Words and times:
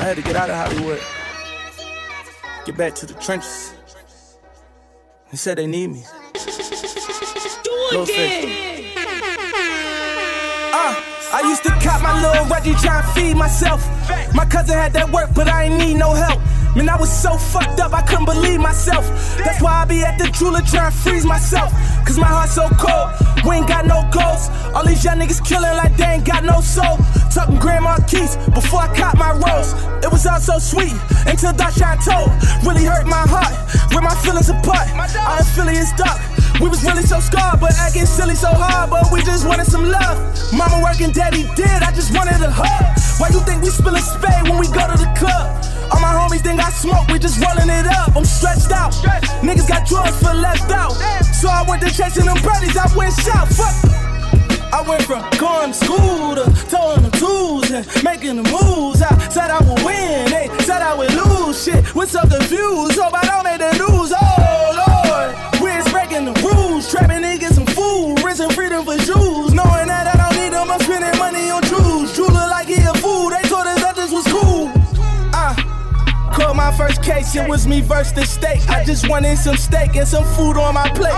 I 0.00 0.04
had 0.04 0.16
to 0.16 0.22
get 0.22 0.34
out 0.34 0.48
of 0.48 0.56
Hollywood, 0.56 1.00
get 2.64 2.76
back 2.76 2.94
to 2.96 3.06
the 3.06 3.14
trenches. 3.14 3.74
They 5.30 5.36
said 5.36 5.58
they 5.58 5.66
need 5.66 5.88
me. 5.88 6.04
Do 6.32 6.40
it 7.94 8.94
Uh, 10.72 10.94
I 11.32 11.42
used 11.48 11.62
to 11.64 11.70
cop 11.82 12.02
my 12.02 12.20
little 12.22 12.46
Reggie 12.46 12.74
trying 12.80 13.02
to 13.02 13.08
feed 13.12 13.36
myself. 13.36 13.86
My 14.34 14.46
cousin 14.46 14.76
had 14.76 14.92
that 14.94 15.10
work, 15.10 15.30
but 15.34 15.48
I 15.48 15.64
ain't 15.64 15.78
need 15.78 15.94
no 15.94 16.14
help. 16.14 16.40
Man, 16.76 16.88
I 16.88 16.96
was 16.96 17.10
so 17.10 17.36
fucked 17.36 17.80
up, 17.80 17.92
I 17.92 18.02
couldn't 18.02 18.26
believe 18.26 18.60
myself. 18.60 19.04
That's 19.38 19.60
why 19.60 19.82
I 19.82 19.84
be 19.84 20.02
at 20.02 20.18
the 20.18 20.30
jeweler 20.30 20.62
trying 20.62 20.92
to 20.92 20.96
freeze 20.96 21.26
myself. 21.26 21.72
Cause 22.06 22.16
my 22.16 22.28
heart's 22.30 22.54
so 22.54 22.68
cold, 22.78 23.10
we 23.44 23.56
ain't 23.56 23.66
got 23.66 23.86
no 23.86 24.06
ghosts. 24.12 24.48
All 24.74 24.86
these 24.86 25.04
young 25.04 25.18
niggas 25.18 25.42
killing 25.44 25.74
like 25.76 25.96
they 25.96 26.22
ain't 26.22 26.24
got 26.24 26.44
no 26.44 26.60
soul. 26.60 26.98
Talking 27.34 27.58
grandma 27.58 27.98
keys 28.06 28.36
before 28.54 28.86
I 28.86 28.94
caught 28.94 29.18
my 29.18 29.34
rose. 29.34 29.74
It 30.04 30.10
was 30.12 30.26
all 30.26 30.38
so 30.38 30.58
sweet 30.58 30.94
until 31.26 31.50
Dashawn 31.50 31.98
told. 32.06 32.30
Really 32.62 32.86
hurt 32.86 33.06
my 33.06 33.26
heart, 33.26 33.50
rip 33.90 34.02
my 34.06 34.14
feelings 34.22 34.48
apart. 34.48 34.86
Our 34.94 35.40
affiliates 35.42 35.90
dark. 35.98 36.22
We 36.62 36.68
was 36.68 36.84
really 36.84 37.02
so 37.02 37.18
scarred, 37.18 37.58
but 37.58 37.74
acting 37.82 38.06
silly 38.06 38.34
so 38.36 38.52
hard. 38.54 38.90
But 38.90 39.10
we 39.10 39.22
just 39.22 39.46
wanted 39.46 39.66
some 39.66 39.90
love. 39.90 40.18
Mama 40.52 40.82
working, 40.82 41.10
daddy 41.10 41.50
did. 41.56 41.82
I 41.82 41.90
just 41.90 42.14
wanted 42.14 42.38
a 42.42 42.50
hug. 42.50 42.94
Why 43.18 43.28
you 43.34 43.40
think 43.42 43.62
we 43.62 43.70
spillin' 43.70 44.06
spade 44.06 44.46
when 44.48 44.58
we 44.58 44.66
go 44.70 44.86
to 44.86 44.96
the 44.96 45.10
club? 45.18 45.79
All 45.92 46.00
my 46.00 46.12
homies 46.14 46.42
think 46.42 46.60
I 46.60 46.70
smoke, 46.70 47.08
we 47.08 47.18
just 47.18 47.42
rolling 47.42 47.70
it 47.70 47.86
up. 47.86 48.16
I'm 48.16 48.24
stretched 48.24 48.70
out. 48.70 48.92
Niggas 49.42 49.68
got 49.68 49.86
drugs 49.86 50.16
for 50.22 50.34
left 50.34 50.70
out. 50.70 50.92
So 51.34 51.48
I 51.48 51.64
went 51.68 51.82
to 51.82 51.90
chasing 51.90 52.26
them 52.26 52.38
birdies, 52.42 52.76
I 52.76 52.86
went 52.96 53.12
south. 53.12 53.56
Fuck. 53.56 53.90
I 54.72 54.82
went 54.88 55.02
from 55.02 55.22
going 55.38 55.72
to 55.72 55.76
school 55.76 56.34
to 56.36 56.44
towing 56.70 57.02
the 57.02 57.10
tools 57.18 57.70
and 57.70 57.84
making 58.04 58.36
the 58.36 58.46
moves. 58.48 59.02
I 59.02 59.18
said 59.28 59.50
I 59.50 59.58
would 59.58 59.82
win, 59.84 60.30
they 60.30 60.48
said 60.60 60.80
I 60.80 60.94
would 60.94 61.12
lose. 61.12 61.64
Shit, 61.64 61.94
was 61.94 62.10
so 62.10 62.20
confused. 62.22 62.98
Hope 62.98 63.12
I 63.12 63.26
don't 63.26 63.44
make 63.44 63.58
the 63.58 63.72
news. 63.82 64.12
Oh 64.14 64.70
Lord, 64.78 65.60
we're 65.60 65.82
breaking 65.90 66.24
the 66.24 66.34
rules, 66.40 66.88
trapping 66.90 67.22
niggas 67.22 67.54
some 67.54 67.66
food, 67.66 68.22
risking 68.24 68.50
freedom 68.50 68.84
for 68.84 68.96
it 77.36 77.48
was 77.48 77.66
me 77.66 77.80
versus 77.80 78.12
the 78.12 78.24
state. 78.24 78.68
I 78.68 78.84
just 78.84 79.08
wanted 79.08 79.36
some 79.38 79.56
steak 79.56 79.96
and 79.96 80.06
some 80.06 80.24
food 80.34 80.56
on 80.56 80.74
my 80.74 80.88
plate. 80.90 81.14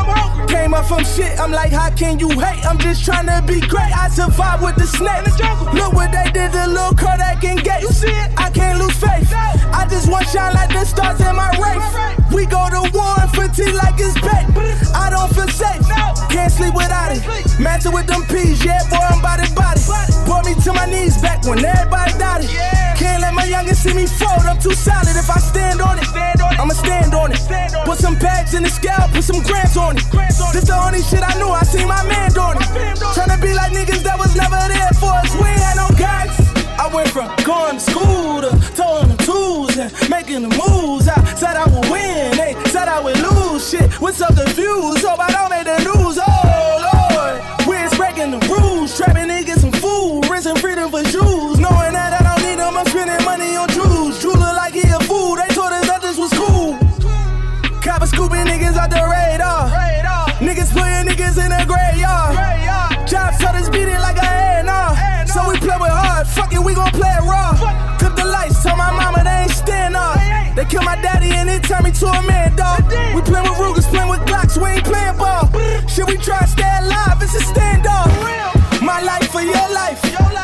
Came 0.49 0.75
up 0.75 0.87
from 0.87 1.05
shit, 1.05 1.39
I'm 1.39 1.53
like, 1.53 1.73
how 1.73 1.91
can 1.91 2.19
you 2.19 2.29
hate? 2.29 2.65
I'm 2.67 2.79
just 2.79 3.05
trying 3.05 3.27
to 3.27 3.43
be 3.47 3.61
great. 3.61 3.93
I 3.97 4.09
survived 4.09 4.63
with 4.63 4.77
the 4.77 4.87
snakes. 4.87 5.39
Look 5.75 5.93
what 5.93 6.13
they 6.13 6.31
did 6.33 6.53
to 6.53 6.67
Lil 6.67 6.93
Kodak 6.95 7.45
and 7.45 7.63
Gates. 7.63 7.83
You 7.83 7.89
see 7.89 8.11
it? 8.11 8.31
I 8.37 8.51
can't 8.51 8.79
lose 8.79 8.97
faith. 8.97 9.33
I 9.73 9.87
just 9.89 10.11
want 10.11 10.29
shine 10.29 10.55
like 10.55 10.71
the 10.71 10.85
stars 10.85 11.21
in 11.21 11.35
my 11.35 11.51
race. 11.57 12.33
We 12.33 12.47
go 12.47 12.69
to 12.69 12.83
war 12.93 13.15
and 13.21 13.31
fatigue 13.31 13.75
like 13.75 13.95
it's 13.99 14.15
bait. 14.21 14.47
I 14.95 15.09
don't 15.11 15.33
feel 15.35 15.49
safe, 15.49 15.87
can't 16.31 16.53
sleep 16.53 16.75
without 16.75 17.13
it. 17.13 17.23
Matching 17.61 17.93
with 17.93 18.07
them 18.07 18.23
peas, 18.25 18.65
yeah, 18.65 18.83
boy, 18.91 18.97
I'm 18.97 19.21
body 19.23 19.49
body. 19.55 20.12
Brought 20.25 20.45
me 20.47 20.55
to 20.55 20.73
my 20.73 20.87
knees 20.87 21.21
back 21.21 21.45
when 21.45 21.65
everybody 21.65 22.13
doubted. 22.19 22.51
Can't 22.97 23.23
let 23.23 23.35
my 23.35 23.45
youngest 23.45 23.83
see 23.83 23.95
me 23.95 24.07
fold, 24.07 24.47
I'm 24.47 24.59
too 24.59 24.73
solid. 24.73 25.17
If 25.17 25.29
I 25.31 25.39
stand 25.39 25.81
on 25.81 25.99
it, 25.99 26.07
I'ma 26.59 26.75
stand 26.75 27.15
on 27.15 27.33
it. 27.33 27.41
Put 27.85 27.99
some 27.99 28.17
bags 28.19 28.55
in 28.55 28.63
the 28.63 28.71
scale, 28.71 29.09
put 29.13 29.25
some 29.25 29.43
grants 29.43 29.77
on 29.77 29.97
it. 29.97 30.05
This 30.53 30.65
the 30.65 30.77
only 30.77 31.03
shit 31.03 31.23
I 31.23 31.35
knew, 31.39 31.49
I 31.49 31.63
seen 31.65 31.89
my 31.89 32.03
man 32.07 32.31
doing 32.33 32.59
it. 32.59 32.99
Tryna 33.15 33.41
be 33.41 33.53
like 33.53 33.73
niggas 33.73 34.03
that 34.03 34.19
was 34.19 34.35
never 34.37 34.61
there 34.69 34.95
for 35.01 35.11
us, 35.11 35.35
we 35.35 35.49
ain't 35.49 35.61
had 35.61 35.77
no 35.77 35.89
guys. 35.99 36.31
I 36.79 36.89
went 36.93 37.09
from 37.11 37.29
going 37.45 37.79
to 37.79 37.81
school 37.81 38.41
to 38.43 38.51
towing 38.75 39.09
the 39.09 39.19
tools 39.23 39.77
and 39.77 39.91
making 40.11 40.43
the 40.43 40.53
moves. 40.63 41.09
I 41.09 41.19
said 41.35 41.57
I 41.57 41.67
would 41.67 41.91
win, 41.91 42.37
they 42.37 42.55
said 42.71 42.89
I 42.89 43.01
would 43.01 43.19
lose. 43.19 43.69
Shit, 43.69 44.01
was 44.01 44.17
so 44.17 44.27
confused, 44.29 45.05
hope 45.05 45.21
I 45.21 45.31
don't 45.31 45.51
make 45.51 45.65
the 45.65 45.79
news. 45.85 46.19
Oh 46.19 46.42
to 72.03 72.09
a 72.09 72.23
man, 72.27 72.57
dog. 72.57 72.83
We 73.15 73.23
playin' 73.23 73.49
with 73.49 73.59
Rugers, 73.61 73.87
playin' 73.87 74.09
with 74.09 74.21
Glocks, 74.27 74.61
we 74.61 74.71
ain't 74.71 74.85
playin' 74.85 75.17
ball. 75.17 75.47
Shit, 75.87 76.07
we 76.07 76.17
try 76.17 76.41
to 76.41 76.49
stay 76.49 76.73
alive, 76.83 77.23
it's 77.23 77.35
a 77.37 77.43
standoff. 77.47 78.11
My 78.83 79.01
life 79.01 79.31
for 79.31 79.41
your 79.41 79.69
life. 79.71 80.03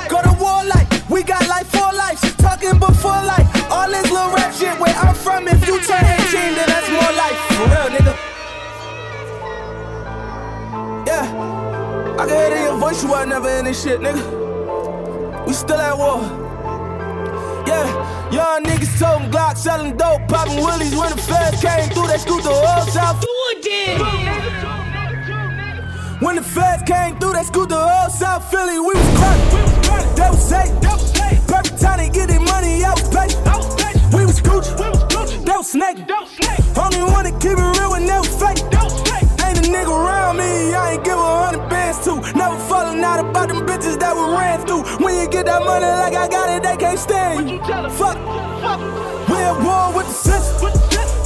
Go 0.09 0.23
to 0.23 0.33
war 0.39 0.63
like 0.65 0.87
we 1.11 1.25
got 1.25 1.43
life 1.49 1.67
for 1.67 1.91
life. 1.93 2.21
She's 2.21 2.37
talking 2.37 2.79
before 2.79 3.21
life. 3.35 3.49
All 3.73 3.89
this 3.91 4.09
little 4.11 4.31
rap 4.31 4.53
shit 4.55 4.79
where 4.79 4.95
I'm 4.95 5.15
from. 5.15 5.49
If 5.49 5.67
you 5.67 5.81
turn 5.83 6.05
18, 6.05 6.55
then 6.55 6.69
that's 6.73 6.89
more 6.97 7.13
life. 7.23 7.39
For 7.57 7.67
real, 7.75 7.89
nigga. 7.97 8.15
Yeah. 11.11 11.25
I 12.21 12.27
can 12.27 12.37
hear 12.37 12.47
it 12.47 12.53
in 12.53 12.63
your 12.63 12.79
voice, 12.79 13.03
you 13.03 13.13
are 13.13 13.27
never 13.27 13.51
in 13.51 13.65
this 13.65 13.83
shit, 13.83 13.99
nigga. 14.01 14.23
We 15.47 15.53
still 15.53 15.81
at 15.81 15.99
war. 15.99 16.48
Yeah, 17.69 18.33
young 18.33 18.65
niggas 18.65 18.99
toting 18.99 19.31
Glock, 19.31 19.59
selling 19.59 19.95
dope, 19.99 20.27
popping 20.27 20.57
willies 20.57 20.97
when 20.97 21.11
the 21.11 21.21
feds 21.21 21.61
came 21.61 21.91
through. 21.91 22.07
They 22.07 22.17
scooped 22.17 22.45
the 22.45 22.51
whole 22.51 22.87
south. 22.87 23.21
Do 23.21 23.29
it 23.29 24.01
When 26.23 26.37
the 26.37 26.43
feds 26.43 26.83
came 26.85 27.19
through, 27.19 27.35
they 27.35 27.43
scooped 27.43 27.69
the 27.69 27.77
whole 27.77 28.09
South 28.09 28.51
Philly. 28.51 28.79
We 28.79 28.95
was 28.97 29.11
crowded. 29.21 30.17
They 30.17 30.31
was 30.31 30.49
safe. 30.49 30.73
Perfect 31.47 31.79
time 31.79 31.99
to 31.99 32.09
get 32.11 32.29
their 32.29 32.41
money. 32.41 32.83
I 32.85 32.93
was 32.97 33.09
paid. 33.13 33.37
We 34.17 34.25
was 34.25 34.41
Gucci. 34.41 34.73
They 35.45 35.53
was 35.53 35.71
snaking. 35.71 36.07
Only 36.75 37.03
one 37.05 37.27
to 37.27 37.33
keep 37.33 37.53
it 37.53 37.79
real 37.79 37.91
when 37.91 38.07
they 38.07 38.17
was 38.17 38.33
fake. 38.33 38.65
Ain't 39.45 39.59
a 39.61 39.63
nigga 39.69 39.93
around 39.93 40.39
me. 40.39 40.73
I 40.73 40.88
You 45.19 45.29
get 45.29 45.47
that 45.47 45.65
money 45.65 45.85
like 45.85 46.15
I 46.15 46.29
got 46.29 46.49
it, 46.49 46.63
they 46.63 46.77
can't 46.77 46.99
stand 46.99 47.51
you. 47.51 47.59
Fuck. 47.99 48.17
We 49.29 49.35
at 49.35 49.59
war 49.59 49.91
with 49.97 50.07
the 50.07 50.15
system. 50.15 50.71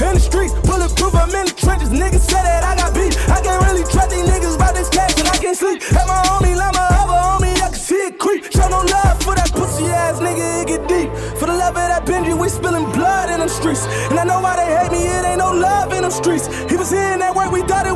In 0.09 0.15
the 0.17 0.21
streets, 0.21 0.55
bulletproof, 0.65 1.15
I'm 1.15 1.29
in 1.29 1.45
the 1.45 1.53
trenches. 1.53 1.91
Niggas 1.91 2.25
say 2.25 2.41
that 2.41 2.65
I 2.65 2.75
got 2.75 2.95
beat. 2.95 3.13
I 3.29 3.39
can't 3.45 3.63
really 3.69 3.85
trust 3.85 4.11
these 4.11 4.25
niggas 4.25 4.57
about 4.57 4.75
this 4.75 4.89
cash, 4.89 5.15
and 5.21 5.29
I 5.29 5.37
can't 5.37 5.57
sleep. 5.57 5.85
At 5.93 6.09
my 6.09 6.25
homie, 6.25 6.57
like 6.57 6.73
my 6.73 6.89
other 6.89 7.21
homie, 7.21 7.55
I 7.61 7.69
can 7.69 7.79
see 7.79 8.09
it 8.09 8.19
creep. 8.19 8.51
Show 8.51 8.67
no 8.73 8.81
love 8.81 9.23
for 9.23 9.37
that 9.37 9.53
pussy 9.53 9.85
ass 9.87 10.19
nigga, 10.19 10.63
it 10.63 10.69
get 10.73 10.89
deep. 10.89 11.13
For 11.39 11.47
the 11.47 11.55
love 11.55 11.77
of 11.77 11.87
that 11.93 12.07
Benji, 12.07 12.33
we 12.33 12.49
spilling 12.49 12.91
blood 12.93 13.31
in 13.31 13.39
them 13.41 13.49
streets. 13.49 13.85
And 14.09 14.19
I 14.19 14.25
know 14.25 14.41
why 14.41 14.57
they 14.57 14.67
hate 14.73 14.91
me, 14.91 15.05
it 15.05 15.25
ain't 15.25 15.39
no 15.39 15.53
love 15.53 15.93
in 15.93 16.03
them 16.03 16.11
streets. 16.11 16.49
He 16.67 16.77
was 16.77 16.91
hearing 16.91 17.21
that 17.21 17.37
word, 17.37 17.53
we 17.53 17.63
thought 17.63 17.87
it 17.87 17.92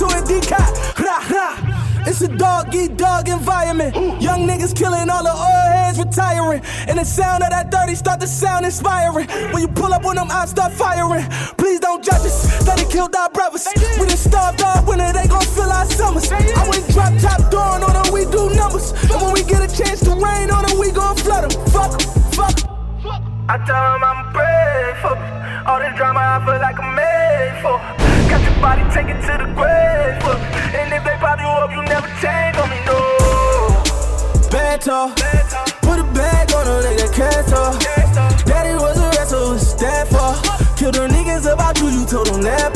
Into 0.00 0.14
a 0.16 0.22
decot. 0.22 1.00
Rah, 1.00 1.26
rah. 1.28 2.04
It's 2.06 2.20
a 2.20 2.28
dog 2.28 2.72
eat 2.72 2.96
dog 2.96 3.28
environment. 3.28 3.96
Young 4.22 4.46
niggas 4.46 4.72
killing 4.72 5.10
all 5.10 5.24
the 5.24 5.32
old 5.32 5.72
heads 5.74 5.98
retiring. 5.98 6.62
And 6.86 7.00
the 7.00 7.04
sound 7.04 7.42
of 7.42 7.50
that 7.50 7.72
dirty 7.72 7.96
start 7.96 8.20
to 8.20 8.28
sound 8.28 8.64
inspiring. 8.64 9.26
When 9.50 9.60
you 9.60 9.66
pull 9.66 9.92
up 9.92 10.04
on 10.04 10.14
them, 10.14 10.28
I 10.30 10.46
start 10.46 10.72
firing. 10.72 11.24
Please 11.56 11.80
don't 11.80 12.04
judge 12.04 12.24
us. 12.24 12.64
That 12.64 12.78
they 12.78 12.84
killed 12.84 13.16
our 13.16 13.28
brothers. 13.30 13.66
We 13.98 14.06
done 14.06 14.16
starved 14.16 14.62
our 14.62 14.84
winter, 14.84 15.12
they 15.12 15.26
gon' 15.26 15.42
fill 15.42 15.72
our 15.72 15.86
summers. 15.86 16.30
I 16.30 16.68
went 16.68 16.86
drop 16.92 17.18
top 17.18 17.50
doing 17.50 17.82
on 17.82 17.92
them, 18.00 18.12
we 18.12 18.24
do 18.26 18.54
numbers. 18.54 18.92
And 19.10 19.20
when 19.20 19.32
we 19.32 19.42
get 19.42 19.68
a 19.68 19.76
chance 19.76 19.98
to 20.04 20.10
rain 20.10 20.52
on 20.52 20.64
them, 20.64 20.78
we 20.78 20.92
gon' 20.92 21.16
flood 21.16 21.50
them. 21.50 21.66
Fuck 21.72 21.94
'em, 21.94 22.30
fuck 22.30 22.62
'em. 22.62 22.67
I 23.50 23.56
tell 23.64 23.80
him 23.96 24.04
I'm 24.04 24.28
pray 24.36 24.92
for. 25.00 25.16
All 25.64 25.80
this 25.80 25.96
drama 25.96 26.20
I 26.20 26.36
feel 26.44 26.60
like 26.60 26.76
I'm 26.76 26.92
made 26.92 27.56
for. 27.64 27.80
Got 28.28 28.44
your 28.44 28.52
body 28.60 28.84
take 28.92 29.08
it 29.08 29.24
to 29.24 29.34
the 29.40 29.48
grave 29.56 30.20
for. 30.20 30.36
And 30.76 30.92
if 30.92 31.00
they 31.00 31.16
pop 31.16 31.40
you 31.40 31.48
up, 31.48 31.72
you 31.72 31.80
never 31.88 32.08
change 32.20 32.60
on 32.60 32.68
me, 32.68 32.76
no. 32.84 33.00
Bad 34.52 34.82
talk. 34.84 35.16
Put 35.80 35.96
a 35.96 36.04
bag 36.12 36.52
on 36.52 36.66
her 36.66 36.80
like 36.84 37.00
that 37.00 37.12
cat. 37.16 37.48
Daddy 38.44 38.76
was 38.76 39.00
a 39.00 39.08
wrestler, 39.16 39.56
what's 39.56 39.72
that 39.80 40.12
for? 40.12 40.36
Killed 40.76 40.94
them 41.00 41.08
niggas 41.10 41.50
about 41.50 41.80
you, 41.80 41.88
you 41.88 42.04
told 42.04 42.26
them 42.28 42.42
that 42.42 42.67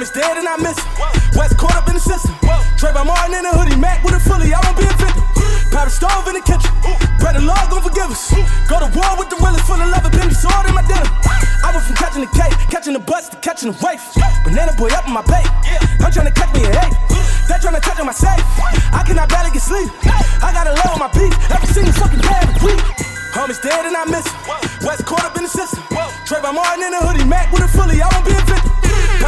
Homie's 0.00 0.16
dead 0.16 0.32
and 0.40 0.48
I 0.48 0.56
miss 0.56 0.80
him. 0.80 0.88
West 1.36 1.60
caught 1.60 1.76
up 1.76 1.84
in 1.88 1.92
the 1.92 2.00
system. 2.00 2.32
Trayvon 2.80 3.04
Martin 3.04 3.36
in 3.36 3.44
a 3.44 3.52
hoodie, 3.52 3.76
Mac 3.76 4.00
with 4.00 4.16
a 4.16 4.20
fully, 4.20 4.48
I 4.48 4.56
won't 4.64 4.80
be 4.80 4.88
a 4.88 4.94
victim. 4.96 5.20
Powder 5.68 5.92
stove 5.92 6.24
in 6.24 6.40
the 6.40 6.44
kitchen. 6.44 6.72
Pray 7.20 7.36
the 7.36 7.44
Lord 7.44 7.60
gon' 7.68 7.84
forgive 7.84 8.08
us. 8.08 8.32
Go 8.64 8.80
to 8.80 8.88
war 8.96 9.12
with 9.20 9.28
the 9.28 9.36
realest, 9.36 9.68
full 9.68 9.76
of 9.76 9.92
love 9.92 10.00
and 10.00 10.14
penny 10.16 10.32
sword 10.32 10.64
in 10.64 10.72
my 10.72 10.80
dinner. 10.88 11.04
I 11.60 11.76
went 11.76 11.84
from 11.84 12.00
catching 12.00 12.24
the 12.24 12.32
cake, 12.32 12.56
catching 12.72 12.96
the 12.96 13.04
bus 13.04 13.28
to 13.28 13.36
catching 13.44 13.68
the 13.68 13.76
waif. 13.84 14.00
Banana 14.40 14.72
boy 14.80 14.88
up 14.96 15.04
in 15.04 15.12
my 15.12 15.20
bait. 15.28 15.44
I'm 16.00 16.08
trying 16.08 16.32
to 16.32 16.32
catch 16.32 16.48
me 16.56 16.64
an 16.64 16.80
eight. 16.80 16.96
They're 17.44 17.60
trying 17.60 17.76
to 17.76 17.84
touch 17.84 18.00
on 18.00 18.08
my 18.08 18.16
safe. 18.16 18.40
I 18.96 19.04
cannot 19.04 19.28
barely 19.28 19.52
get 19.52 19.60
sleep. 19.60 19.92
I 20.40 20.48
got 20.48 20.64
a 20.64 20.72
low 20.80 20.96
on 20.96 21.00
my 21.04 21.12
beat. 21.12 21.36
Every 21.52 21.68
single 21.68 21.92
fucking 21.92 22.24
day 22.24 22.40
of 22.40 22.56
the 22.56 22.72
week. 22.72 22.80
Homie's 23.36 23.60
dead 23.60 23.84
and 23.84 23.92
I 23.92 24.08
miss 24.08 24.24
him. 24.24 24.40
West 24.80 25.04
caught 25.04 25.28
up 25.28 25.36
in 25.36 25.44
the 25.44 25.52
system. 25.52 25.84
Trayvon 26.24 26.56
Martin 26.56 26.88
in 26.88 26.96
a 26.96 27.04
hoodie, 27.04 27.28
Mac 27.28 27.52
with 27.52 27.68
a 27.68 27.68
fully, 27.68 28.00
I 28.00 28.08
won't 28.16 28.24
be 28.24 28.32
a 28.32 28.40
victim. 28.48 28.79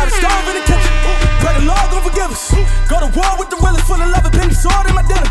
Got 0.03 0.11
a 0.11 0.19
stove 0.19 0.47
in 0.51 0.59
the 0.59 0.67
kitchen. 0.67 0.95
Pray 1.39 1.55
the 1.63 1.63
Lord 1.63 1.87
gon' 1.95 2.03
forgive 2.03 2.35
us. 2.35 2.51
Go 2.91 2.99
to 2.99 3.07
war 3.15 3.39
with 3.39 3.55
the 3.55 3.59
realest, 3.63 3.87
full 3.87 4.03
of 4.03 4.11
love 4.11 4.27
and 4.27 4.35
penny 4.35 4.51
sword 4.51 4.83
in 4.91 4.99
my 4.99 5.07
dinner. 5.07 5.31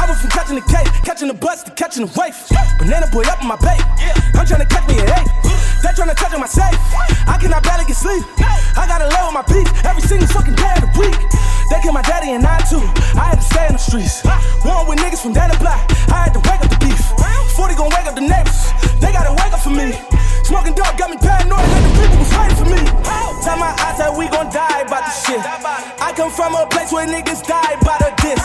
I 0.00 0.08
went 0.08 0.16
from 0.24 0.32
catching 0.32 0.56
the 0.56 0.64
cake, 0.64 0.88
catching 1.04 1.28
the 1.28 1.36
bus 1.36 1.60
to 1.68 1.70
catching 1.76 2.08
the 2.08 2.10
waif. 2.16 2.48
Banana 2.80 3.12
boy 3.12 3.28
up 3.28 3.44
in 3.44 3.48
my 3.52 3.60
bait. 3.60 3.76
I'm 4.32 4.48
trying 4.48 4.64
to 4.64 4.70
catch 4.72 4.88
me 4.88 5.04
an 5.04 5.12
eight. 5.20 5.28
They're 5.84 5.92
trying 5.92 6.08
to 6.08 6.16
touch 6.16 6.32
on 6.32 6.40
my 6.40 6.48
safe. 6.48 6.80
I 7.28 7.36
cannot 7.36 7.60
barely 7.60 7.84
get 7.84 8.00
sleep. 8.00 8.24
I 8.40 8.88
gotta 8.88 9.04
low 9.04 9.28
on 9.28 9.36
my 9.36 9.44
peak 9.44 9.68
every 9.84 10.00
single 10.00 10.32
fucking 10.32 10.56
day 10.56 10.72
of 10.80 10.88
the 10.88 10.92
week. 10.96 11.20
They 11.68 11.76
killed 11.84 11.92
my 11.92 12.00
daddy 12.08 12.32
and 12.32 12.40
I 12.40 12.56
too. 12.64 12.80
I 13.20 13.36
had 13.36 13.36
to 13.36 13.44
stay 13.44 13.68
in 13.68 13.76
the 13.76 13.82
streets. 13.84 14.24
One 14.64 14.88
with 14.88 14.96
niggas 14.96 15.20
from 15.20 15.36
down 15.36 15.52
the 15.52 15.60
block. 15.60 15.84
I 16.08 16.24
had 16.24 16.32
to 16.32 16.40
wake 16.40 16.64
up 16.64 16.72
the 16.72 16.80
beef. 16.80 17.04
40 17.52 17.76
gon' 17.76 17.92
wake 17.92 18.08
up 18.08 18.16
the 18.16 18.24
neighbors. 18.24 18.72
They 18.96 19.12
gotta 19.12 19.36
wake 19.36 19.52
up 19.52 19.60
for 19.60 19.76
me. 19.76 19.92
Smoking 20.48 20.72
dope 20.72 20.96
got 20.96 21.12
me 21.12 21.20
paranoid 21.20 21.68
that 21.68 21.82
the 21.84 21.92
people 22.00 22.16
was 22.24 22.32
waiting 22.32 22.56
for 22.56 22.68
me. 22.72 23.05
Tell 23.46 23.54
my 23.62 23.70
eyes 23.78 23.94
that 24.02 24.10
we 24.10 24.26
gon' 24.26 24.50
die 24.50 24.82
about 24.82 25.06
this 25.06 25.22
shit. 25.22 25.38
I 25.38 26.10
come 26.18 26.34
from 26.34 26.58
a 26.58 26.66
place 26.66 26.90
where 26.90 27.06
niggas 27.06 27.46
die 27.46 27.78
by 27.86 27.94
the 28.02 28.10
diss. 28.18 28.42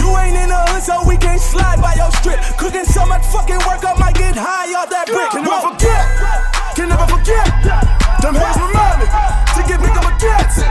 You 0.00 0.08
ain't 0.16 0.40
in 0.40 0.48
the 0.48 0.56
hood, 0.72 0.80
so 0.80 1.04
we 1.04 1.20
can't 1.20 1.36
slide 1.36 1.84
by 1.84 1.92
your 2.00 2.08
strip. 2.16 2.40
Cooking 2.56 2.88
so 2.88 3.04
much 3.04 3.28
fucking 3.28 3.60
work, 3.68 3.84
I 3.84 3.92
might 4.00 4.16
get 4.16 4.40
high 4.40 4.72
off 4.72 4.88
that 4.88 5.04
brick. 5.04 5.36
Can 5.36 5.44
never 5.44 5.68
forget, 5.68 6.00
can 6.72 6.88
never 6.88 7.04
forget. 7.12 7.44
Them 8.24 8.40
hoes 8.40 8.56
remind 8.56 9.04
me 9.04 9.06
to 9.52 9.60
give 9.68 9.84
me 9.84 9.92
them 9.92 10.08
kids. 10.16 10.64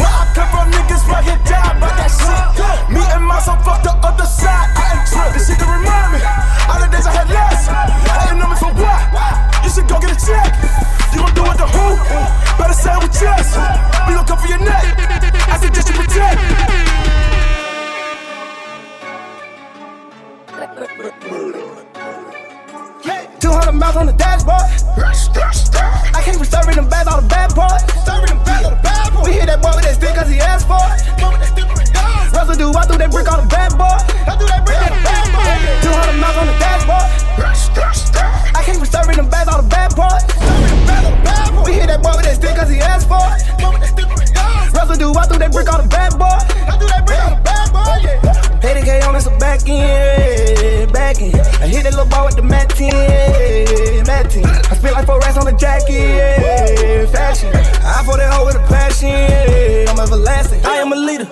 Where 0.00 0.08
I 0.08 0.24
come 0.32 0.48
from, 0.48 0.72
niggas 0.72 1.04
right 1.04 1.20
here 1.20 1.36
die 1.44 1.76
by 1.76 1.92
that 2.00 2.08
shit. 2.08 2.64
Me 2.88 3.04
and 3.12 3.28
myself 3.28 3.60
fucked 3.60 3.84
the 3.84 3.92
other 4.00 4.24
side. 4.24 4.72
I 4.72 4.96
ain't 4.96 5.04
trip. 5.04 5.36
This 5.36 5.52
shit 5.52 5.60
to 5.60 5.68
remind 5.68 6.16
me. 6.16 6.24
All 6.64 6.80
the 6.80 6.88
days 6.88 7.04
I 7.04 7.12
had 7.12 7.28
less. 7.28 7.68
Hating 8.08 8.40
on 8.40 8.48
me 8.48 8.56
for 8.56 8.72
what? 8.72 9.04
You 9.60 9.68
should 9.68 9.84
go 9.84 10.00
get 10.00 10.16
a 10.16 10.18
check. 10.18 10.48
You 11.12 11.28
gon' 11.28 11.36
do 11.36 11.44
it 11.44 11.60
to 11.60 11.68
who? 11.76 11.99
I 32.80 32.86
threw 32.88 32.96
that 32.96 33.12
brick 33.12 33.28
on 33.28 33.44
the 33.44 33.48
bad 33.52 33.76
boy. 33.76 33.92
Two 35.84 35.92
hundred 35.92 36.16
miles 36.16 36.36
on 36.40 36.46
the 36.48 36.56
dashboard. 36.56 37.04
I 38.56 38.62
can't 38.64 38.80
be 38.80 38.86
serving 38.88 39.16
them 39.16 39.28
bags 39.28 39.48
all 39.52 39.60
the 39.60 39.68
bad 39.68 39.92
boys. 39.92 40.24
We 41.66 41.76
hit 41.76 41.88
that 41.92 42.00
boy 42.02 42.16
with 42.16 42.24
that 42.24 42.36
stick 42.40 42.56
cause 42.56 42.70
he 42.70 42.80
asked 42.80 43.08
for 43.08 43.20
it. 43.20 43.44
Residue, 44.72 45.12
I 45.12 45.26
threw 45.28 45.38
that 45.38 45.52
brick 45.52 45.68
on 45.68 45.82
the 45.82 45.88
bad 45.88 46.16
boy. 46.16 46.40
80k 46.40 46.80
on 46.80 47.12
this 47.12 47.26
a 47.26 47.40
bad 47.44 47.72
boy? 47.72 47.96
Yeah. 48.02 48.60
Pay 48.60 48.74
the 48.80 48.82
gay 48.84 49.00
on 49.02 49.14
us 49.14 49.28
back 49.38 49.68
end, 49.68 50.92
back 50.92 51.20
end. 51.20 51.34
I 51.60 51.66
hit 51.66 51.84
that 51.84 51.92
little 51.92 52.06
ball 52.06 52.26
with 52.26 52.36
the 52.36 52.42
mat 52.42 52.68
10, 52.70 54.06
mat 54.06 54.30
10. 54.30 54.44
I 54.44 54.76
spit 54.76 54.92
like 54.92 55.06
four 55.06 55.18
racks 55.20 55.36
on 55.36 55.44
the 55.44 55.52
jacket, 55.52 57.08
fashion. 57.10 57.50
I 57.54 58.02
for 58.04 58.16
that 58.16 58.32
hoe 58.32 58.46
with 58.46 58.56
a 58.56 58.64
passion, 58.68 59.88
I'm 59.88 59.98
everlasting. 59.98 60.64
I 60.64 60.76
am 60.76 60.92
a 60.92 60.96
leader, 60.96 61.26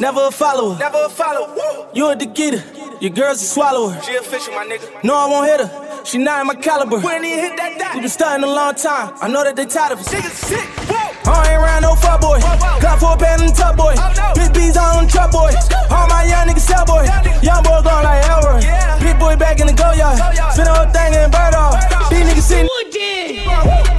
never 0.00 0.26
a 0.26 0.30
follower. 0.30 0.78
Never 0.78 1.04
a 1.04 1.08
follow. 1.08 1.90
You 1.94 2.08
a 2.08 2.16
Degeter, 2.16 2.62
your 3.00 3.10
girl's 3.10 3.42
a 3.42 3.46
swallower. 3.46 4.00
She 4.02 4.16
official, 4.16 4.54
my 4.54 4.64
nigga. 4.64 5.04
No, 5.04 5.14
I 5.14 5.26
won't 5.26 5.46
hit 5.46 5.60
her. 5.60 6.04
She 6.04 6.18
not 6.18 6.40
in 6.40 6.46
my 6.46 6.54
caliber. 6.54 6.98
We 6.98 7.12
ain't 7.12 7.24
even 7.24 7.38
hit 7.38 7.56
that 7.56 7.78
dot. 7.78 7.94
We 7.94 8.00
been 8.00 8.08
starting 8.08 8.44
a 8.44 8.46
long 8.46 8.74
time. 8.74 9.14
I 9.20 9.28
know 9.28 9.44
that 9.44 9.54
they 9.54 9.66
tired 9.66 9.92
of 9.92 10.00
us. 10.00 10.08
Niggas 10.08 10.48
sick. 10.48 10.64
Whoa. 10.88 11.30
I 11.30 11.52
ain't 11.52 11.60
around 11.60 11.82
no 11.82 11.94
fuck 11.94 12.20
boy. 12.20 12.40
whoa. 12.40 12.80
Clap 12.80 12.98
for 12.98 13.12
a 13.12 13.18
pen 13.18 13.42
and 13.44 13.54
top 13.54 13.76
boy. 13.76 13.94
Oh, 13.96 14.12
no. 14.16 14.32
Big 14.32 14.52
B's 14.56 14.76
on 14.76 15.04
the 15.04 15.10
truck 15.12 15.30
boy. 15.30 15.52
All 15.92 16.08
my 16.08 16.24
young 16.24 16.48
niggas 16.48 16.64
sell 16.64 16.86
boy. 16.86 17.04
Young 17.04 17.24
niggas. 17.24 17.44
Young 17.44 17.62
boy 17.62 17.80
going 17.84 18.04
like 18.04 18.24
Elroy. 18.32 18.60
Yeah. 18.64 18.98
Big 18.98 19.18
boy 19.20 19.36
back 19.36 19.60
in 19.60 19.66
the 19.68 19.76
go 19.76 19.92
yard. 19.92 20.16
Go 20.16 20.30
yard. 20.32 20.52
Spin 20.56 20.64
the 20.64 20.72
whole 20.72 20.88
thing 20.88 21.12
in 21.12 21.28
bird 21.28 21.52
off. 21.52 21.76
Bird 21.76 21.92
off. 22.00 22.08
These 22.08 22.24
niggas 22.24 22.48
sitting. 22.48 22.68
Wooded. 22.68 23.44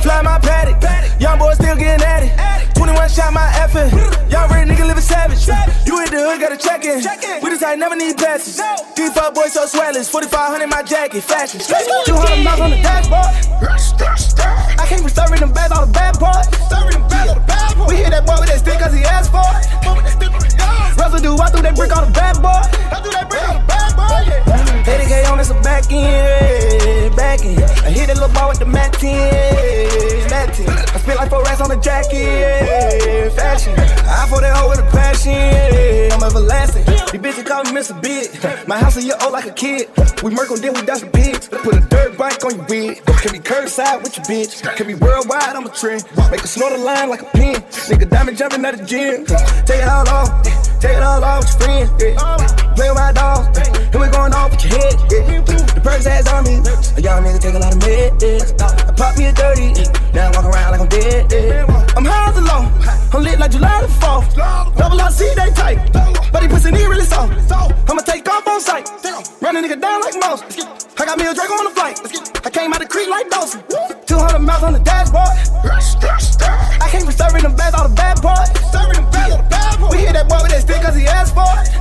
Fly 0.02 0.22
my 0.26 0.40
paddock. 0.42 0.82
Paddock. 0.82 1.22
Young 1.22 1.38
boy 1.38 1.54
still 1.54 1.78
getting 1.78 2.02
at 2.02 2.26
it. 2.26 2.34
At 2.34 2.66
it. 2.66 2.74
21 2.74 3.10
shot 3.14 3.30
my 3.30 3.46
effort. 3.62 3.94
Young 4.26 4.50
red 4.50 4.66
nigga 4.68 4.90
living 4.90 5.06
savage. 5.06 5.41
Gotta 6.42 6.58
check 6.58 6.84
in. 6.84 7.00
Check 7.02 7.24
in. 7.24 7.44
We 7.44 7.52
just 7.52 7.64
ain't 7.64 7.80
never 7.80 7.96
need 7.96 8.18
passes. 8.18 8.58
No. 8.58 8.76
These 8.98 9.14
fuck 9.14 9.36
boys 9.36 9.54
so 9.54 9.68
swellers. 9.68 10.10
4500 10.10 10.68
my 10.68 10.82
jacket. 10.82 11.22
Fashion. 11.22 11.62
200 11.62 12.44
miles 12.44 12.60
on 12.60 12.72
the 12.72 12.82
dashboard. 12.82 13.30
I 14.82 14.86
can't 14.90 15.04
be 15.04 15.10
serving 15.12 15.40
them 15.40 15.54
bags 15.54 15.72
all 15.72 15.86
the 15.86 15.94
bad 15.94 16.18
boys. 16.18 16.50
We 17.88 17.96
hit 17.96 18.10
that 18.10 18.26
boy 18.26 18.42
with 18.42 18.50
that 18.50 18.60
stick 18.60 18.80
cause 18.80 18.94
he 18.94 19.04
asked 19.06 19.30
for 19.30 19.46
it. 19.54 19.70
Residue, 20.98 21.38
I 21.38 21.50
threw 21.50 21.62
that 21.62 21.76
brick 21.76 21.96
on 21.96 22.06
the 22.06 22.12
bad 22.12 22.42
boy. 22.42 22.58
80k 24.82 25.32
on 25.32 25.38
this 25.38 25.52
a 25.52 25.54
back 25.62 25.92
end, 25.92 27.16
back 27.16 27.46
end. 27.46 27.62
I 27.86 27.92
hit 27.92 28.08
that 28.08 28.18
little 28.18 28.34
ball 28.34 28.50
with 28.50 28.60
the 28.60 28.66
mat 28.66 28.94
10, 28.94 30.30
mat 30.30 30.54
10. 30.54 30.68
I 30.70 30.98
spit 30.98 31.16
like 31.18 31.30
four 31.30 31.44
racks 31.44 31.62
on 31.62 31.70
the 31.70 31.78
jacket, 31.78 33.32
fashion. 33.34 33.74
I 33.78 34.26
for 34.28 34.42
that 34.42 34.56
hoe 34.56 34.70
with 34.70 34.80
a 34.80 34.90
passion, 34.90 35.34
I'm 35.34 35.81
everlasting. 36.32 36.86
These 36.86 37.22
bitches 37.22 37.46
call 37.46 37.64
me 37.64 37.72
Mr. 37.72 37.96
Big. 38.02 38.32
My 38.68 38.78
house 38.78 38.98
a 38.98 39.04
year 39.04 39.16
old 39.22 39.34
like 39.34 39.46
a 39.46 39.52
kid. 39.52 39.90
We 40.24 40.32
murk 40.32 40.52
on 40.52 40.62
then 40.62 40.74
we 40.74 40.82
dash 40.82 41.02
the 41.02 41.08
pigs. 41.08 41.48
Put 41.48 41.76
a 41.76 41.82
dirt 41.82 42.18
bike 42.18 42.44
on 42.46 42.56
your 42.56 42.66
wig. 42.66 43.04
Can 43.22 43.32
be 43.34 43.40
curbside 43.40 44.02
with 44.04 44.18
your 44.18 44.26
bitch. 44.26 44.64
Can 44.76 44.88
be 44.88 44.96
worldwide, 44.96 45.56
I'm 45.56 45.66
a 45.66 45.70
trend. 45.70 46.06
Make 46.32 46.44
a 46.44 46.48
snort 46.48 46.74
a 46.74 46.78
line 46.78 47.10
like 47.10 47.22
a 47.22 47.30
pin. 47.38 47.56
Nigga 47.90 48.10
diamond 48.10 48.38
jumping 48.38 48.66
at 48.66 48.78
the 48.78 48.86
gym. 48.86 49.26
Take 49.66 49.82
it 49.82 49.88
all 49.88 50.08
off. 50.10 50.44
Take 50.80 50.98
it 50.98 51.04
all 51.04 51.24
off 51.24 51.46
with 51.46 51.68
your 51.68 51.88
friends. 51.88 51.92
Yeah. 52.02 52.74
Play 52.76 52.90
with 52.90 52.98
my 52.98 53.12
dogs. 53.12 53.58
Here 53.92 54.02
we 54.02 54.08
going 54.10 54.34
off 54.34 54.52
with 54.52 54.66
your 54.66 54.80
head. 54.80 54.96
Yeah. 55.12 55.42
The 55.42 55.82
purse 55.84 56.06
has 56.06 56.28
on 56.28 56.44
me. 56.46 56.58
A 56.98 57.02
young 57.02 57.24
nigga 57.24 57.40
take 57.40 57.56
a 57.56 57.60
lot 57.60 57.74
of 57.74 57.80
meds. 57.80 58.62
I 58.62 58.81
pop 59.02 59.18
me 59.18 59.26
a 59.26 59.34
30. 59.34 59.82
Eh. 59.82 60.14
Now 60.14 60.30
I 60.30 60.32
walk 60.38 60.46
around 60.46 60.72
like 60.74 60.82
I'm 60.82 60.88
dead. 60.88 61.26
Yeah. 61.34 61.66
I'm 61.98 62.06
high 62.06 62.30
as 62.30 62.38
a 62.38 62.44
low. 62.46 62.70
I'm 63.14 63.24
lit 63.26 63.40
like 63.40 63.52
July 63.52 63.82
the 63.82 63.90
4th. 63.90 64.38
Double 64.78 65.02
RC, 65.02 65.34
they 65.34 65.50
tight. 65.58 65.80
But 66.32 66.44
he 66.44 66.48
pussy 66.48 66.70
knee 66.72 66.86
really 66.86 67.06
soft. 67.06 67.34
I'ma 67.90 68.02
take 68.06 68.30
off 68.30 68.48
on 68.48 68.62
sight. 68.62 68.86
Run 69.42 69.58
a 69.58 69.62
nigga 69.62 69.82
down 69.82 70.02
like 70.02 70.16
most. 70.22 70.44
I 71.02 71.06
got 71.06 71.18
me 71.18 71.26
a 71.26 71.34
Draco 71.34 71.54
on 71.54 71.66
the 71.66 71.74
flight. 71.74 71.98
I 72.46 72.50
came 72.52 72.72
out 72.74 72.80
the 72.80 72.88
creek 72.88 73.10
like 73.10 73.28
Dawson. 73.30 73.64
200 74.06 74.40
miles 74.40 74.64
on 74.64 74.74
the 74.74 74.80
dashboard. 74.80 75.34
I 76.86 76.88
came 76.92 77.02
from 77.02 77.16
serving 77.18 77.42
them 77.42 77.56
bags 77.56 77.74
all 77.74 77.90
the 77.90 77.96
bad 77.96 78.22
boys. 78.22 78.50
We 79.90 79.98
hit 79.98 80.14
that 80.14 80.30
boy 80.30 80.40
with 80.46 80.52
that 80.54 80.62
stick 80.62 80.82
cause 80.82 80.96
he 80.96 81.06
asked 81.08 81.34
for 81.34 81.50
it. 81.58 81.74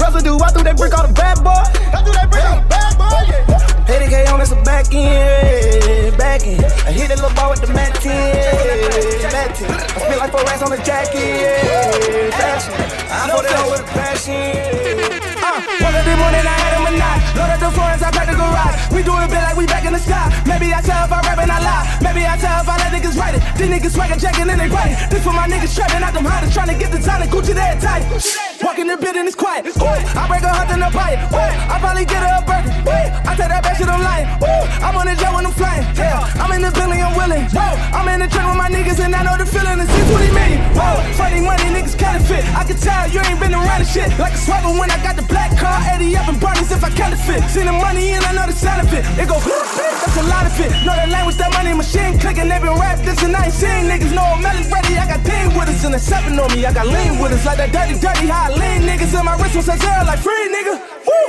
Residue, 0.00 0.40
I 0.40 0.48
threw 0.50 0.64
that 0.64 0.76
brick 0.78 0.96
on 0.96 1.06
the 1.06 1.12
bad 1.12 1.44
boy. 1.44 1.59
On 10.70 10.78
the 10.78 10.84
jacket, 10.84 12.32
fashion. 12.34 12.74
I 13.10 13.30
put 13.34 13.44
it 13.44 13.56
on 13.56 13.70
with 13.70 13.80
a 13.80 13.84
passion. 13.84 14.59
We 18.90 19.02
do 19.02 19.14
it 19.16 19.30
big 19.30 19.42
like 19.42 19.56
we 19.56 19.66
back 19.66 19.84
in 19.84 19.92
the 19.92 20.02
sky. 20.02 20.28
Maybe 20.46 20.74
I 20.74 20.80
tell 20.82 21.04
if 21.04 21.12
I 21.12 21.20
rap 21.22 21.38
and 21.38 21.50
I 21.50 21.58
lie. 21.62 21.84
Maybe 22.02 22.26
I 22.26 22.36
tell 22.36 22.60
if 22.60 22.68
I 22.68 22.76
let 22.82 22.90
niggas 22.92 23.16
write 23.16 23.34
it. 23.38 23.42
These 23.56 23.70
niggas 23.70 23.92
swagger 23.94 24.18
jacking 24.18 24.50
and 24.50 24.60
they 24.60 24.68
write 24.68 24.92
it. 24.92 25.10
This 25.10 25.22
for 25.22 25.32
my 25.32 25.46
niggas 25.46 25.74
trapping 25.74 26.02
out 26.02 26.12
them 26.12 26.24
hunters, 26.24 26.52
trying 26.52 26.68
to 26.68 26.78
get 26.78 26.90
the 26.90 26.98
time 26.98 27.22
to 27.22 27.28
Gucci 27.28 27.54
that 27.54 27.80
tight. 27.80 28.02
Walking 28.60 28.88
the 28.88 28.96
building 28.96 29.26
it's 29.26 29.36
quiet. 29.38 29.66
Ooh, 29.78 29.86
I 29.86 30.26
break 30.26 30.42
a 30.42 30.50
hunt 30.50 30.70
in 30.74 30.82
a 30.82 30.90
bite. 30.90 31.22
Ooh, 31.30 31.38
I 31.38 31.78
probably 31.78 32.04
get 32.04 32.20
her 32.20 32.34
a 32.34 32.42
burger. 32.42 32.72
Ooh, 32.90 33.30
I 33.30 33.32
tell 33.38 33.48
that 33.48 33.62
bad 33.62 33.76
shit 33.78 33.88
I'm 33.88 34.02
lying. 34.02 34.26
Ooh, 34.42 34.64
I'm 34.82 34.96
on 34.98 35.06
the 35.06 35.14
jet 35.14 35.32
when 35.32 35.46
I'm 35.46 35.54
flying. 35.54 35.86
Yeah, 35.94 36.26
I'm 36.42 36.50
in 36.50 36.62
the 36.66 36.72
building, 36.74 36.98
I'm 36.98 37.14
willing. 37.14 37.46
Whoa, 37.54 37.78
I'm 37.94 38.08
in 38.10 38.20
the 38.20 38.28
truck 38.28 38.50
with 38.50 38.58
my 38.58 38.68
niggas 38.68 38.98
and 38.98 39.14
I 39.14 39.22
know 39.22 39.38
the 39.38 39.46
feeling. 39.46 39.78
It's 39.78 39.92
620 40.10 40.34
million. 40.34 40.60
Whoa, 40.74 40.98
funny 41.14 41.40
money, 41.40 41.70
niggas 41.70 41.94
counterfeit. 41.94 42.42
I 42.58 42.66
can 42.66 42.76
tell 42.76 43.06
you 43.06 43.22
ain't 43.22 43.38
been 43.38 43.54
around 43.54 43.80
the 43.80 43.88
shit. 43.88 44.10
Like 44.18 44.34
a 44.34 44.40
swagger 44.40 44.74
when 44.74 44.90
I 44.90 44.98
got 45.00 45.14
the 45.14 45.26
black 45.30 45.54
car, 45.56 45.78
Eddie 45.86 46.16
up 46.18 46.26
and 46.26 46.40
Barney's 46.42 46.72
if 46.74 46.82
I 46.82 46.90
counterfeit. 46.90 47.46
Seen 47.54 47.70
the 47.70 47.76
money 47.76 48.18
and 48.18 48.24
I 48.26 48.32
know 48.34 48.50
the 48.50 48.56
sound 48.56 48.79
of 48.80 48.92
it. 48.92 49.04
It 49.20 49.28
go, 49.28 49.36
that's 49.36 50.16
a 50.16 50.24
lot 50.24 50.46
of 50.46 50.56
it. 50.56 50.70
Know 50.84 50.96
that 50.96 51.08
language, 51.08 51.36
that 51.36 51.52
money 51.52 51.72
machine 51.72 52.18
clicking. 52.18 52.48
They 52.48 52.58
been 52.58 52.76
rap 52.80 52.98
this 53.04 53.22
and 53.22 53.36
I 53.36 53.46
ain't 53.46 53.54
seen 53.54 53.88
niggas. 53.88 54.12
Know 54.12 54.26
Melly's 54.40 54.70
ready. 54.72 54.96
I 54.96 55.06
got 55.06 55.20
team 55.24 55.52
with 55.56 55.68
us 55.68 55.84
and 55.84 55.94
a 55.94 55.98
seven 56.00 56.38
on 56.38 56.48
me. 56.52 56.64
I 56.64 56.72
got 56.72 56.86
lean 56.86 57.20
with 57.20 57.32
us 57.32 57.44
like 57.44 57.58
that 57.58 57.72
dirty, 57.72 58.00
dirty 58.00 58.26
high 58.26 58.50
lean 58.50 58.88
niggas. 58.88 59.12
And 59.12 59.24
my 59.24 59.36
wrist 59.36 59.56
was 59.56 59.68
zero 59.68 60.02
like 60.08 60.20
free 60.20 60.48
nigga. 60.48 60.80
Woo! 61.04 61.20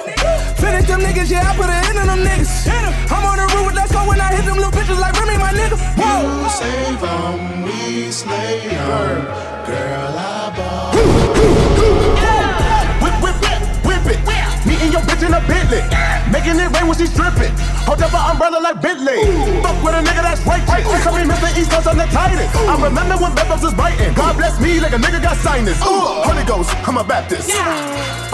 Finish 0.62 0.88
them 0.88 1.02
niggas, 1.02 1.30
yeah, 1.30 1.50
I 1.50 1.56
put 1.56 1.68
a 1.68 1.78
hit 1.86 1.98
on 1.98 2.08
them 2.08 2.22
niggas. 2.24 2.70
I'm 3.12 3.26
on 3.26 3.38
the 3.38 3.48
roof 3.54 3.66
with 3.68 3.76
let's 3.76 3.92
go 3.92 4.08
when 4.08 4.22
I 4.22 4.34
hit 4.34 4.46
them 4.46 4.58
little 4.58 4.72
bitches 4.72 5.00
like 5.00 5.14
Remy, 5.20 5.38
my 5.38 5.52
nigga. 5.52 5.78
Whoa! 6.00 6.44
You 6.44 6.50
save 6.50 7.02
them, 7.02 7.64
we 7.64 8.12
slay 8.12 8.70
them. 8.70 9.26
Girl, 9.66 10.16
I 10.16 10.54
ball. 10.56 11.71
Your 15.02 15.18
bitch 15.18 15.26
in 15.26 15.34
a 15.34 15.42
Bentley. 15.50 15.82
Making 16.30 16.62
it 16.62 16.70
rain 16.78 16.86
when 16.86 16.98
she's 16.98 17.14
dripping. 17.14 17.50
Hold 17.90 18.02
up 18.06 18.14
an 18.14 18.22
umbrella 18.38 18.62
like 18.62 18.82
Bentley. 18.82 19.26
Fuck 19.66 19.82
with 19.82 19.98
a 19.98 20.02
nigga 20.06 20.22
that's 20.22 20.31
East 21.62 21.70
Coast, 21.70 21.86
I'm 21.86 21.98
the 21.98 22.10
tightest. 22.10 22.50
I 22.58 22.74
remember 22.82 23.22
when 23.22 23.32
Bebos 23.38 23.62
was 23.62 23.74
biting. 23.78 24.14
God 24.18 24.34
bless 24.36 24.60
me 24.60 24.80
like 24.80 24.94
a 24.94 24.98
nigga 24.98 25.22
got 25.22 25.38
sinus. 25.38 25.78
Uh. 25.78 26.26
Holy 26.26 26.44
Ghost, 26.44 26.74
I'm 26.90 26.98
a 26.98 27.04
Baptist. 27.04 27.54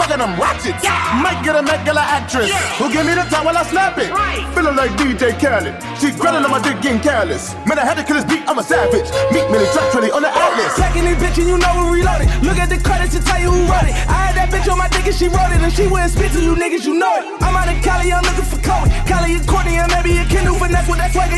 Fucking 0.00 0.16
them 0.16 0.32
ratchets. 0.40 0.80
Might 1.20 1.44
get 1.44 1.52
a 1.52 1.60
Met 1.62 1.84
Gala 1.84 2.00
actress. 2.00 2.48
Who 2.80 2.88
give 2.88 3.04
me 3.04 3.12
the 3.12 3.28
time 3.28 3.44
while 3.44 3.58
I 3.58 3.68
slap 3.68 3.98
it. 4.00 4.08
Feeling 4.56 4.76
like 4.80 4.96
DJ 4.96 5.36
Khaled. 5.36 5.76
She 6.00 6.08
grilling 6.16 6.40
on 6.40 6.50
my 6.50 6.62
dick 6.62 6.80
getting 6.80 7.04
careless. 7.04 7.52
Man, 7.68 7.76
I 7.76 7.84
had 7.84 8.00
to 8.00 8.04
kill 8.04 8.16
this 8.16 8.24
beat, 8.24 8.48
I'm 8.48 8.56
a 8.56 8.64
savage. 8.64 9.12
Meet 9.28 9.44
Millie 9.52 9.68
Truck 9.76 9.92
Trilly 9.92 10.08
on 10.08 10.22
the 10.24 10.32
Atlas. 10.32 10.72
Second 10.80 11.04
this 11.04 11.20
bitch 11.20 11.36
and 11.36 11.52
you 11.52 11.58
know 11.60 11.72
we 11.84 12.00
reloaded. 12.00 12.32
Look 12.40 12.56
at 12.56 12.72
the 12.72 12.80
credits 12.80 13.12
to 13.12 13.20
tell 13.20 13.40
you 13.42 13.52
who 13.52 13.60
wrote 13.68 13.84
it. 13.84 13.92
I 14.08 14.32
had 14.32 14.40
that 14.40 14.48
bitch 14.48 14.70
on 14.72 14.78
my 14.78 14.88
dick 14.88 15.04
and 15.04 15.14
she 15.14 15.28
wrote 15.28 15.52
it. 15.52 15.60
And 15.60 15.72
she 15.74 15.84
wouldn't 15.84 16.16
spit 16.16 16.32
to 16.32 16.40
you 16.40 16.56
niggas, 16.56 16.88
you 16.88 16.96
know 16.96 17.12
it. 17.20 17.28
I'm 17.44 17.57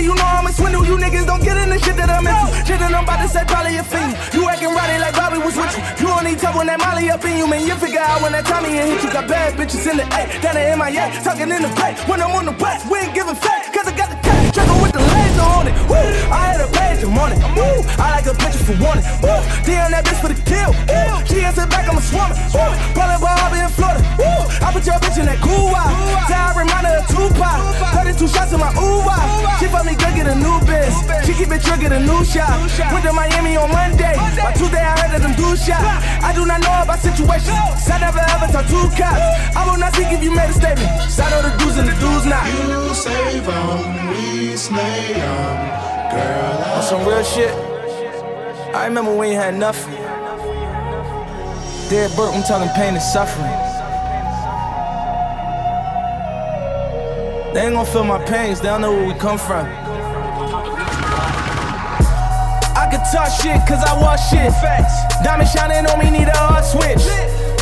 you 0.02 0.14
know 0.14 0.24
I'm 0.24 0.46
a 0.46 0.52
swindle. 0.52 0.84
You 0.84 0.96
niggas 0.96 1.26
don't 1.26 1.42
get 1.42 1.56
in 1.56 1.68
the 1.70 1.78
shit 1.78 1.96
that 1.96 2.08
I'm 2.08 2.26
into. 2.26 2.48
Shit 2.66 2.80
that 2.80 2.92
I'm 2.92 3.04
about 3.04 3.20
to 3.22 3.28
say 3.28 3.44
probably 3.46 3.76
a 3.76 3.84
fiend. 3.84 4.16
You 4.32 4.48
acting 4.48 4.72
rowdy 4.72 4.98
like 4.98 5.14
Bobby 5.14 5.38
was 5.38 5.56
with 5.56 5.72
you. 5.76 5.82
You 6.00 6.08
only 6.12 6.34
tell 6.36 6.56
when 6.56 6.66
that 6.68 6.80
Molly 6.80 7.10
up 7.10 7.24
in 7.24 7.36
you, 7.36 7.46
man. 7.46 7.66
You 7.66 7.74
figure 7.76 8.00
out 8.00 8.22
when 8.22 8.32
that 8.32 8.46
Tommy 8.46 8.70
hit 8.70 9.02
you. 9.02 9.10
Got 9.12 9.28
bad 9.28 9.54
bitches 9.54 9.84
in 9.90 9.96
the 10.00 10.06
A, 10.16 10.22
down 10.40 10.56
in 10.56 10.78
my 10.78 10.90
MIA, 10.90 11.10
talking 11.22 11.50
in 11.50 11.62
the 11.62 11.72
bay. 11.76 11.92
When 12.08 12.22
I'm 12.22 12.32
on 12.32 12.46
the 12.46 12.56
west, 12.56 12.88
we 12.90 12.98
ain't 12.98 13.14
giving 13.14 13.36
fat, 13.36 13.68
cause 13.72 13.86
I 13.86 13.94
got 13.96 14.08
the 14.10 14.18
cash. 14.24 14.54
Trigger 14.54 14.78
with 14.82 14.92
the 14.92 15.02
laser 15.02 15.46
on 15.46 15.68
it. 15.68 15.74
Woo! 15.86 16.00
I 16.30 16.54
had 16.54 16.60
a 16.60 16.68
page 16.70 17.02
of 17.02 17.12
money. 17.12 17.36
Woo! 17.54 17.82
I 18.00 18.18
like 18.18 18.26
a 18.26 18.34
picture 18.34 18.64
for 18.64 18.76
warning. 18.80 19.04
Woo! 19.22 19.38
D 19.66 19.76
on 19.78 19.90
that 19.94 20.02
bitch 20.06 20.20
for 20.22 20.30
the 20.30 20.38
kill. 20.46 20.72
Woo! 20.90 21.22
She 21.26 21.42
answered 21.44 21.70
back, 21.70 21.86
I'm 21.86 21.98
a 21.98 22.02
swimmer. 22.02 22.34
Woo! 22.54 22.69
She 31.60 31.70
keep 31.70 31.80
it 31.80 31.80
trigger, 31.80 31.88
get 31.88 31.92
a 31.92 32.00
new 32.00 32.24
shot. 32.24 32.92
Went 32.92 33.04
to 33.04 33.12
Miami 33.12 33.56
on 33.56 33.70
Monday. 33.70 34.14
By 34.16 34.52
Tuesday, 34.52 34.80
I 34.80 34.98
heard 34.98 35.16
of 35.16 35.22
them 35.22 35.34
do 35.34 35.56
shot. 35.56 35.80
I 36.22 36.32
do 36.32 36.46
not 36.46 36.60
know 36.60 36.82
about 36.82 36.98
situations. 37.00 37.56
I 37.88 37.98
never 38.00 38.20
ever 38.20 38.46
talk 38.52 38.66
to 38.66 38.88
cops. 38.96 39.56
I 39.56 39.68
will 39.68 39.78
not 39.78 39.94
speak 39.94 40.12
if 40.12 40.22
you 40.22 40.34
made 40.34 40.50
a 40.50 40.52
statement. 40.52 40.88
Side 41.10 41.32
of 41.32 41.44
the 41.44 41.56
dudes 41.58 41.76
and 41.78 41.88
the 41.88 41.96
dudes 42.00 42.26
not. 42.26 42.46
You 42.46 42.94
save 42.94 43.46
them, 43.46 44.08
we 44.10 44.56
slay 44.56 45.14
them. 45.14 45.56
Girl, 46.10 46.64
I 46.64 46.76
On 46.76 46.82
some 46.82 47.04
real 47.06 47.24
shit. 47.24 47.52
I 48.74 48.86
remember 48.86 49.14
when 49.14 49.30
you 49.30 49.36
had 49.36 49.54
nothing. 49.54 49.94
Dead 51.90 52.14
Burke, 52.16 52.34
I'm 52.34 52.42
talking 52.44 52.72
pain 52.74 52.94
and 52.94 53.02
suffering. 53.02 53.50
They 57.52 57.62
ain't 57.62 57.74
gonna 57.74 57.84
feel 57.84 58.04
my 58.04 58.22
pains, 58.24 58.60
they 58.60 58.68
don't 58.68 58.80
know 58.80 58.92
where 58.92 59.06
we 59.08 59.14
come 59.14 59.36
from. 59.36 59.79
Talk 63.10 63.26
shit 63.26 63.58
cause 63.66 63.82
I 63.82 63.98
walk 63.98 64.22
shit. 64.22 64.54
Facts. 64.62 64.94
Diamond 65.26 65.50
shining 65.50 65.82
on 65.90 65.98
me, 65.98 66.14
need 66.14 66.30
a 66.30 66.36
hard 66.38 66.62
switch. 66.62 67.02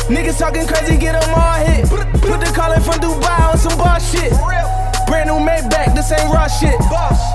Niggas 0.05 0.37
talking 0.37 0.67
crazy, 0.69 0.93
get 0.97 1.17
them 1.17 1.33
all 1.33 1.57
hit. 1.65 1.89
Put 1.89 2.37
the 2.37 2.51
calling 2.53 2.81
from 2.85 3.01
Dubai 3.01 3.49
on 3.49 3.57
some 3.57 3.73
boss 3.73 4.05
shit. 4.13 4.29
Brand 5.09 5.25
new 5.25 5.41
Maybach, 5.41 5.97
this 5.97 6.13
ain't 6.13 6.29
raw 6.29 6.45
shit. 6.45 6.77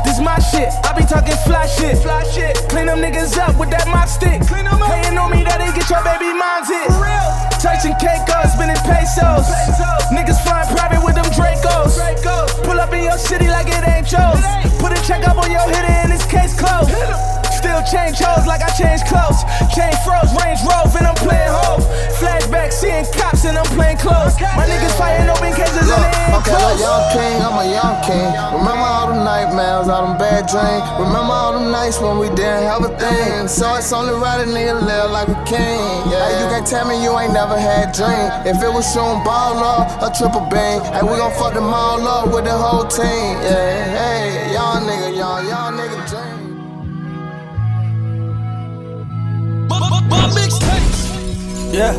This 0.06 0.22
my 0.22 0.38
shit, 0.38 0.70
I 0.86 0.94
be 0.94 1.02
talking 1.02 1.34
fly 1.42 1.66
shit. 1.66 1.98
Fly 1.98 2.22
shit. 2.30 2.54
Clean 2.70 2.86
them 2.86 3.02
niggas 3.02 3.34
up 3.34 3.58
with 3.58 3.70
that 3.74 3.90
mop 3.90 4.06
stick. 4.06 4.46
Clean 4.46 4.62
them 4.62 4.78
up. 4.78 4.94
Hating 4.94 5.18
on 5.18 5.34
me 5.34 5.42
that 5.42 5.58
they 5.58 5.74
get 5.74 5.90
your 5.90 5.98
baby 6.06 6.30
moms 6.30 6.70
hit. 6.70 6.86
Touching 7.58 7.98
Caicos, 7.98 8.54
spinning 8.54 8.78
pesos. 8.86 9.50
Niggas 10.14 10.38
change 17.84 18.18
hoes 18.18 18.46
like 18.46 18.62
I 18.62 18.70
change 18.74 19.04
clothes. 19.04 19.44
Chain 19.72 19.92
froze, 20.04 20.32
range 20.42 20.60
rove, 20.64 20.92
and 20.96 21.06
I'm 21.06 21.18
playing 21.20 21.52
hoes. 21.64 21.84
Flashback, 22.18 22.72
seeing 22.72 23.04
cops 23.12 23.44
and 23.44 23.58
I'm 23.58 23.66
playing 23.76 23.98
clothes. 23.98 24.34
My 24.40 24.64
niggas 24.64 24.96
fighting 24.96 25.28
open 25.28 25.52
cases 25.52 25.76
and 25.76 25.88
Look, 25.88 26.00
they 26.00 26.14
ain't 26.24 26.38
okay, 26.40 26.56
close. 26.56 26.80
young 26.80 27.04
king, 27.12 27.36
I'm 27.42 27.56
a 27.60 27.66
young 27.68 27.96
king. 28.06 28.30
Remember 28.56 28.86
all 28.86 29.08
them 29.12 29.24
nightmares, 29.24 29.88
all 29.88 30.06
them 30.08 30.16
bad 30.18 30.46
dreams. 30.48 30.84
Remember 30.98 31.32
all 31.32 31.52
them 31.52 31.70
nights 31.70 32.00
when 32.00 32.18
we 32.18 32.28
didn't 32.32 32.64
have 32.64 32.84
a 32.84 32.92
thing. 32.96 33.48
So 33.48 33.74
it's 33.74 33.92
only 33.92 34.14
right 34.14 34.40
a 34.40 34.48
nigga 34.48 34.80
live 34.80 35.10
like 35.10 35.28
a 35.28 35.38
king. 35.44 35.82
Yeah, 36.08 36.24
hey, 36.24 36.40
you 36.40 36.46
can't 36.50 36.66
tell 36.66 36.86
me 36.88 37.02
you 37.02 37.12
ain't 37.18 37.32
never 37.32 37.58
had 37.58 37.92
dream. 37.92 38.30
If 38.48 38.62
it 38.62 38.72
was 38.72 38.86
shooting 38.88 39.22
ball 39.24 39.58
up, 39.60 40.00
a 40.00 40.08
triple 40.16 40.46
beam. 40.48 40.80
Hey, 40.94 41.02
we 41.02 41.18
gon' 41.20 41.32
fuck 41.36 41.54
them 41.54 41.68
all 41.68 42.00
up 42.06 42.32
with 42.32 42.44
the 42.44 42.56
whole 42.56 42.86
team. 42.86 43.36
Yeah, 43.44 43.98
hey, 43.98 44.52
young 44.52 44.86
nigga, 44.88 45.16
young, 45.16 45.46
young 45.46 45.72
nigga 45.76 45.98
dream. 46.08 46.33
Yeah. 51.74 51.90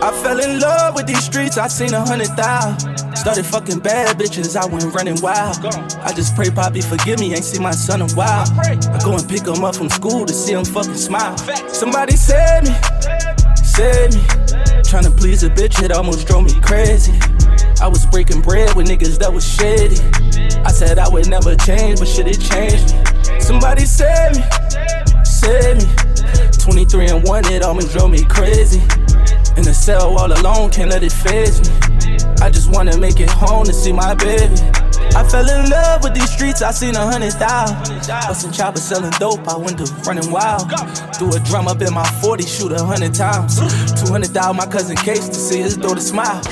I 0.00 0.12
fell 0.22 0.38
in 0.38 0.60
love 0.60 0.94
with 0.94 1.08
these 1.08 1.24
streets, 1.24 1.58
I 1.58 1.66
seen 1.66 1.92
a 1.94 2.06
hundred 2.06 2.28
thousand. 2.28 2.96
Started 3.16 3.44
fucking 3.44 3.80
bad 3.80 4.16
bitches, 4.16 4.54
I 4.54 4.64
went 4.66 4.94
running 4.94 5.20
wild. 5.20 5.66
I 5.66 6.12
just 6.12 6.36
pray 6.36 6.48
Poppy 6.48 6.80
forgive 6.80 7.18
me, 7.18 7.34
ain't 7.34 7.42
seen 7.42 7.60
my 7.60 7.72
son 7.72 8.02
in 8.02 8.08
a 8.08 8.14
while. 8.14 8.46
I 8.60 9.00
go 9.02 9.16
and 9.16 9.28
pick 9.28 9.48
him 9.48 9.64
up 9.64 9.74
from 9.74 9.90
school 9.90 10.24
to 10.26 10.32
see 10.32 10.52
him 10.52 10.64
fucking 10.64 10.94
smile. 10.94 11.36
Somebody 11.66 12.14
save 12.14 12.62
me, 12.62 12.74
save 13.64 14.14
me. 14.14 14.22
Tryna 14.86 15.16
please 15.18 15.42
a 15.42 15.50
bitch, 15.50 15.82
it 15.82 15.90
almost 15.90 16.28
drove 16.28 16.44
me 16.44 16.60
crazy. 16.60 17.18
I 17.80 17.88
was 17.88 18.06
breaking 18.06 18.42
bread 18.42 18.76
with 18.76 18.86
niggas 18.86 19.18
that 19.18 19.32
was 19.32 19.44
shady. 19.44 19.98
I 20.62 20.70
said 20.70 21.00
I 21.00 21.08
would 21.08 21.28
never 21.28 21.56
change, 21.56 21.98
but 21.98 22.06
shit, 22.06 22.28
it 22.28 22.40
changed 22.40 22.94
me. 22.94 23.40
Somebody 23.40 23.86
save 23.86 24.36
me, 24.36 24.44
save 25.24 25.78
me. 25.78 26.51
23 27.32 27.38
and 27.38 27.46
1, 27.46 27.54
it 27.54 27.62
almost 27.62 27.92
drove 27.92 28.10
me 28.10 28.24
crazy. 28.24 28.80
In 29.56 29.64
the 29.64 29.72
cell 29.72 30.18
all 30.18 30.32
alone, 30.32 30.70
can't 30.70 30.90
let 30.90 31.02
it 31.02 31.12
phase 31.12 31.60
me. 31.60 32.16
I 32.42 32.50
just 32.50 32.70
wanna 32.70 32.96
make 32.98 33.20
it 33.20 33.30
home 33.30 33.64
to 33.64 33.72
see 33.72 33.92
my 33.92 34.14
baby. 34.14 34.54
I 35.16 35.24
fell 35.24 35.48
in 35.48 35.70
love 35.70 36.02
with 36.02 36.14
these 36.14 36.30
streets, 36.30 36.60
I 36.60 36.72
seen 36.72 36.94
a 36.94 37.00
hundred 37.00 37.32
thousand. 37.32 38.06
Bustin' 38.28 38.52
choppers 38.52 38.82
selling 38.82 39.12
dope, 39.12 39.46
I 39.48 39.56
went 39.56 39.78
to 39.78 39.90
running 40.04 40.30
wild. 40.30 40.68
Threw 41.16 41.32
a 41.32 41.40
drum 41.40 41.68
up 41.68 41.80
in 41.80 41.94
my 41.94 42.06
40, 42.20 42.44
shoot 42.44 42.72
a 42.72 42.84
hundred 42.84 43.14
times. 43.14 43.56
200 44.02 44.28
thousand, 44.28 44.56
my 44.56 44.66
cousin 44.66 44.96
Case 44.96 45.28
to 45.28 45.34
see 45.34 45.62
his 45.62 45.76
daughter 45.76 46.00
smile. 46.00 46.42